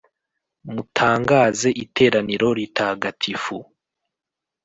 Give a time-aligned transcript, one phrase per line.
[0.73, 3.57] mutangaze iteraniro ritagatifu,